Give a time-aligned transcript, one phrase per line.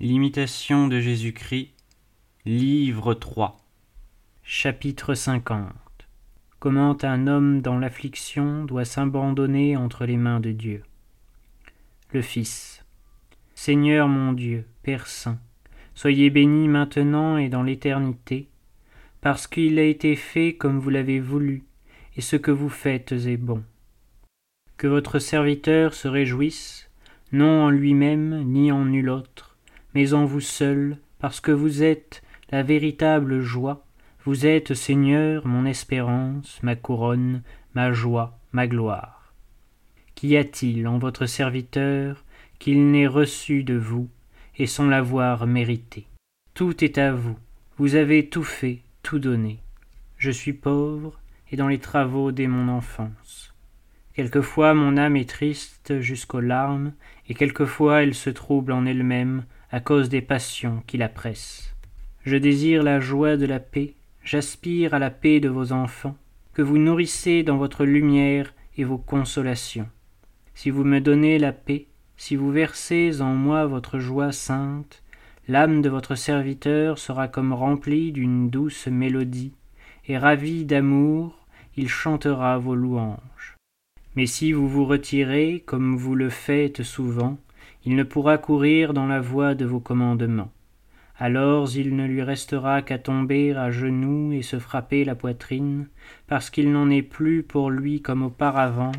[0.00, 1.74] L'imitation de Jésus-Christ,
[2.44, 3.56] livre 3,
[4.44, 5.72] chapitre 50
[6.60, 10.84] Comment un homme dans l'affliction doit s'abandonner entre les mains de Dieu.
[12.12, 12.84] Le Fils.
[13.56, 15.40] Seigneur mon Dieu, Père Saint,
[15.96, 18.46] soyez béni maintenant et dans l'éternité,
[19.20, 21.64] parce qu'il a été fait comme vous l'avez voulu,
[22.14, 23.64] et ce que vous faites est bon.
[24.76, 26.88] Que votre serviteur se réjouisse,
[27.32, 29.47] non en lui-même ni en nul autre,
[29.94, 33.84] mais en vous seul, parce que vous êtes la véritable joie,
[34.24, 37.42] vous êtes, Seigneur, mon espérance, ma couronne,
[37.74, 39.32] ma joie, ma gloire.
[40.14, 42.24] Qu'y a-t-il en votre serviteur
[42.58, 44.08] qu'il n'ait reçu de vous,
[44.56, 46.06] et sans l'avoir mérité?
[46.54, 47.36] Tout est à vous,
[47.76, 49.60] vous avez tout fait, tout donné.
[50.16, 53.54] Je suis pauvre, et dans les travaux dès mon enfance.
[54.14, 56.92] Quelquefois mon âme est triste jusqu'aux larmes,
[57.28, 61.74] et quelquefois elle se trouble en elle-même à cause des passions qui la pressent.
[62.24, 63.94] Je désire la joie de la paix,
[64.24, 66.16] j'aspire à la paix de vos enfants,
[66.54, 69.88] que vous nourrissez dans votre lumière et vos consolations.
[70.54, 75.02] Si vous me donnez la paix, si vous versez en moi votre joie sainte,
[75.46, 79.52] l'âme de votre serviteur sera comme remplie d'une douce mélodie,
[80.06, 83.56] et ravi d'amour, il chantera vos louanges.
[84.16, 87.38] Mais si vous vous retirez, comme vous le faites souvent,
[87.88, 90.52] il ne pourra courir dans la voie de vos commandements.
[91.16, 95.88] Alors il ne lui restera qu'à tomber à genoux et se frapper la poitrine,
[96.26, 98.92] parce qu'il n'en est plus pour lui comme auparavant,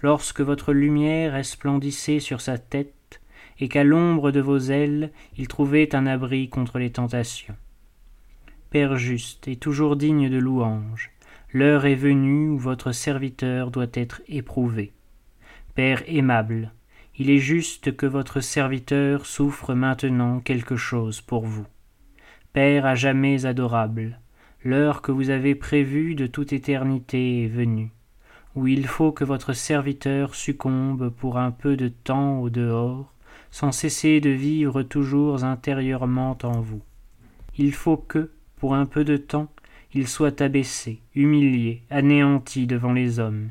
[0.00, 3.20] lorsque votre lumière resplendissait sur sa tête,
[3.58, 7.56] et qu'à l'ombre de vos ailes il trouvait un abri contre les tentations.
[8.70, 11.10] Père juste et toujours digne de louange,
[11.52, 14.94] l'heure est venue où votre serviteur doit être éprouvé.
[15.74, 16.72] Père aimable,
[17.18, 21.66] il est juste que votre serviteur souffre maintenant quelque chose pour vous.
[22.52, 24.18] Père à jamais adorable,
[24.64, 27.90] l'heure que vous avez prévue de toute éternité est venue,
[28.54, 33.12] où il faut que votre serviteur succombe pour un peu de temps au dehors,
[33.50, 36.82] sans cesser de vivre toujours intérieurement en vous.
[37.56, 39.50] Il faut que, pour un peu de temps,
[39.92, 43.50] il soit abaissé, humilié, anéanti devant les hommes,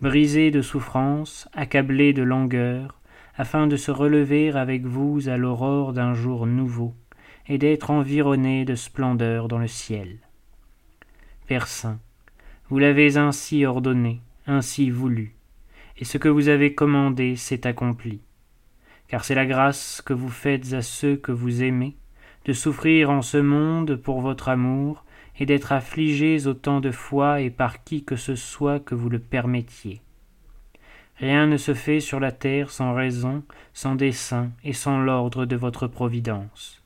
[0.00, 2.99] brisé de souffrance, accablé de langueur,
[3.40, 6.94] afin de se relever avec vous à l'aurore d'un jour nouveau,
[7.48, 10.18] et d'être environné de splendeur dans le ciel.
[11.46, 11.98] Père Saint,
[12.68, 15.36] vous l'avez ainsi ordonné, ainsi voulu,
[15.96, 18.20] et ce que vous avez commandé s'est accompli.
[19.08, 21.96] Car c'est la grâce que vous faites à ceux que vous aimez,
[22.44, 25.02] de souffrir en ce monde pour votre amour,
[25.38, 29.18] et d'être affligés autant de fois et par qui que ce soit que vous le
[29.18, 30.02] permettiez.
[31.20, 33.42] Rien ne se fait sur la terre sans raison,
[33.74, 36.82] sans dessein et sans l'ordre de votre providence.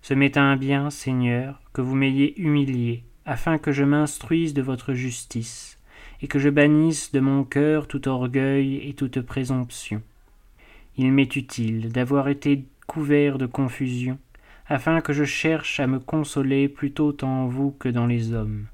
[0.00, 4.94] Ce m'est un bien, Seigneur, que vous m'ayez humilié, afin que je m'instruise de votre
[4.94, 5.78] justice,
[6.22, 10.00] et que je bannisse de mon cœur tout orgueil et toute présomption.
[10.96, 14.18] Il m'est utile d'avoir été couvert de confusion,
[14.68, 18.68] afin que je cherche à me consoler plutôt en vous que dans les hommes.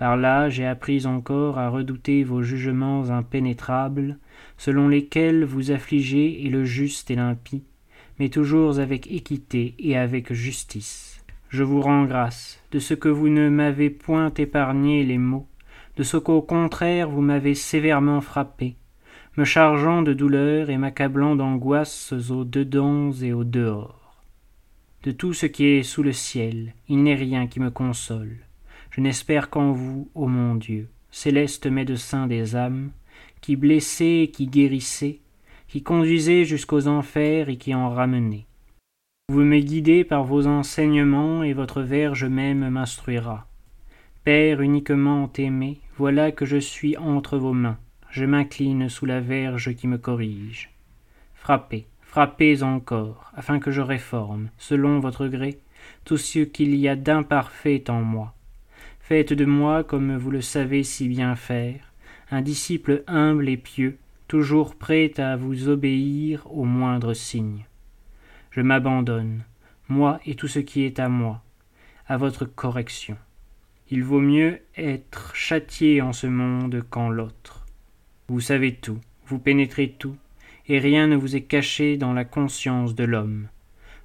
[0.00, 4.16] Par là j'ai appris encore à redouter vos jugements impénétrables,
[4.56, 7.64] selon lesquels vous affligez et le juste et l'impie,
[8.18, 11.22] mais toujours avec équité et avec justice.
[11.50, 15.46] Je vous rends grâce de ce que vous ne m'avez point épargné les maux,
[15.98, 18.76] de ce qu'au contraire vous m'avez sévèrement frappé,
[19.36, 24.24] me chargeant de douleurs et m'accablant d'angoisses au dedans et au dehors.
[25.02, 28.38] De tout ce qui est sous le ciel, il n'est rien qui me console
[28.90, 32.90] je n'espère qu'en vous, ô mon Dieu, céleste médecin des âmes,
[33.40, 35.20] qui blessez et qui guérissez,
[35.68, 38.46] qui conduisez jusqu'aux enfers et qui en ramenez.
[39.28, 43.46] Vous me guidez par vos enseignements et votre verge même m'instruira.
[44.24, 47.78] Père uniquement aimé, voilà que je suis entre vos mains,
[48.10, 50.70] je m'incline sous la verge qui me corrige.
[51.34, 55.60] Frappez, frappez encore, afin que je réforme, selon votre gré,
[56.04, 58.34] tout ce qu'il y a d'imparfait en moi,
[59.10, 61.80] Faites de moi, comme vous le savez si bien faire,
[62.30, 63.98] un disciple humble et pieux,
[64.28, 67.64] toujours prêt à vous obéir au moindre signe.
[68.52, 69.42] Je m'abandonne,
[69.88, 71.42] moi et tout ce qui est à moi,
[72.06, 73.16] à votre correction.
[73.90, 77.66] Il vaut mieux être châtié en ce monde qu'en l'autre.
[78.28, 80.14] Vous savez tout, vous pénétrez tout,
[80.68, 83.48] et rien ne vous est caché dans la conscience de l'homme.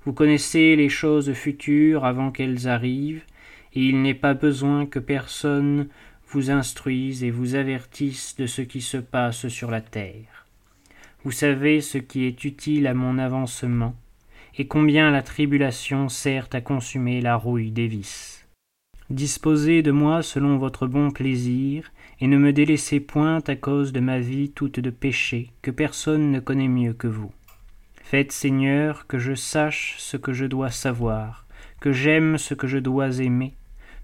[0.03, 3.21] Vous connaissez les choses futures avant qu'elles arrivent,
[3.75, 5.87] et il n'est pas besoin que personne
[6.29, 10.47] vous instruise et vous avertisse de ce qui se passe sur la terre.
[11.23, 13.95] Vous savez ce qui est utile à mon avancement,
[14.57, 18.47] et combien la tribulation sert à consumer la rouille des vices.
[19.09, 21.91] Disposez de moi selon votre bon plaisir,
[22.21, 26.31] et ne me délaissez point à cause de ma vie toute de péché, que personne
[26.31, 27.31] ne connaît mieux que vous.
[28.01, 31.45] Faites, Seigneur, que je sache ce que je dois savoir,
[31.81, 33.53] que j'aime ce que je dois aimer,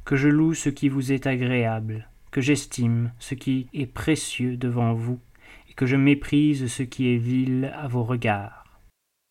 [0.06, 4.94] que je loue ce qui vous est agréable, que j'estime ce qui est précieux devant
[4.94, 5.19] vous,
[5.69, 8.65] et que je méprise ce qui est vil à vos regards.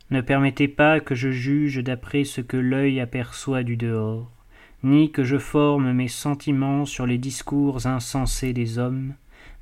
[0.09, 4.31] Ne permettez pas que je juge d'après ce que l'œil aperçoit du dehors,
[4.83, 9.13] ni que je forme mes sentiments sur les discours insensés des hommes,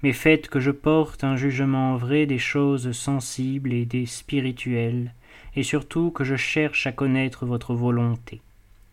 [0.01, 5.13] mais faites que je porte un jugement vrai des choses sensibles et des spirituelles,
[5.55, 8.41] et surtout que je cherche à connaître votre volonté.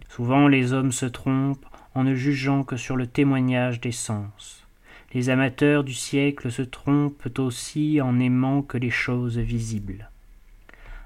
[0.08, 1.66] Souvent les hommes se trompent
[1.96, 4.66] en ne jugeant que sur le témoignage des sens.
[5.14, 10.10] Les amateurs du siècle se trompent aussi en n'aimant que les choses visibles.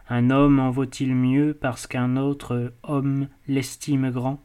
[0.08, 4.42] Un homme en vaut-il mieux parce qu'un autre homme l'estime grand?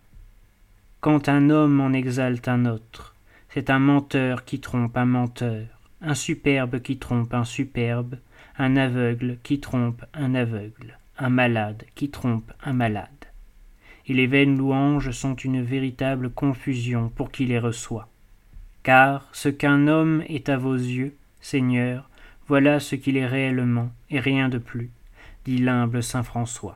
[1.02, 3.16] Quand un homme en exalte un autre,
[3.50, 5.66] c'est un menteur qui trompe un menteur,
[6.00, 8.20] un superbe qui trompe un superbe,
[8.60, 13.15] un aveugle qui trompe un aveugle, un malade qui trompe un malade
[14.08, 18.10] et les vaines louanges sont une véritable confusion pour qui les reçoit.
[18.84, 22.10] Car ce qu'un homme est à vos yeux, Seigneur,
[22.48, 24.92] voilà ce qu'il est réellement, et rien de plus,
[25.46, 26.76] dit l'humble saint François.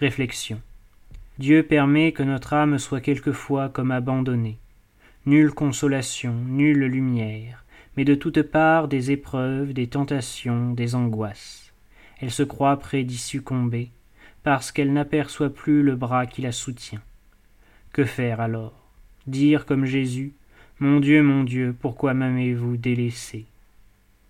[0.00, 0.60] Réflexion.
[1.38, 4.58] Dieu permet que notre âme soit quelquefois comme abandonnée.
[5.26, 7.64] Nulle consolation, nulle lumière,
[7.96, 11.72] mais de toutes parts des épreuves, des tentations, des angoisses.
[12.20, 13.90] Elle se croit près d'y succomber,
[14.48, 17.02] parce qu'elle n'aperçoit plus le bras qui la soutient.
[17.92, 18.72] Que faire alors?
[19.26, 20.32] Dire comme Jésus
[20.80, 23.44] Mon Dieu, mon Dieu, pourquoi m'avez-vous délaissé?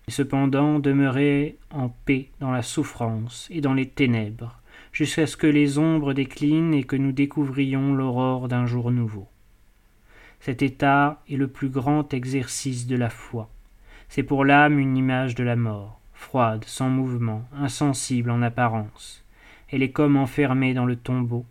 [0.09, 4.59] Et cependant demeurer en paix dans la souffrance et dans les ténèbres,
[4.91, 9.29] jusqu'à ce que les ombres déclinent et que nous découvrions l'aurore d'un jour nouveau.
[10.41, 13.49] Cet état est le plus grand exercice de la foi.
[14.09, 19.23] C'est pour l'âme une image de la mort, froide, sans mouvement, insensible en apparence
[19.71, 21.45] elle est comme enfermée dans le tombeau,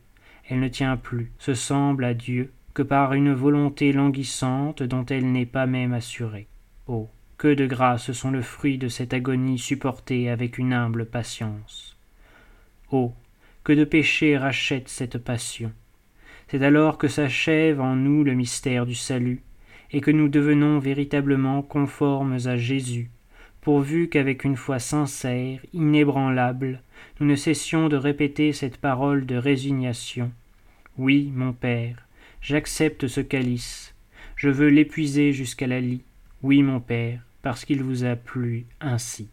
[0.48, 5.30] elle ne tient plus, se semble à Dieu que par une volonté languissante dont elle
[5.32, 6.46] n'est pas même assurée.
[6.86, 7.08] Oh.
[7.36, 11.96] Que de grâces sont le fruit de cette agonie supportée avec une humble patience.
[12.90, 13.12] Oh.
[13.62, 15.72] Que de péchés rachètent cette passion.
[16.48, 19.42] C'est alors que s'achève en nous le mystère du salut,
[19.90, 23.10] et que nous devenons véritablement conformes à Jésus,
[23.68, 26.80] pourvu qu'avec une foi sincère, inébranlable,
[27.20, 30.32] nous ne cessions de répéter cette parole de résignation.
[30.96, 32.08] Oui, mon Père,
[32.40, 33.94] j'accepte ce calice,
[34.36, 36.00] je veux l'épuiser jusqu'à la lie.
[36.42, 39.28] Oui, mon Père, parce qu'il vous a plu ainsi.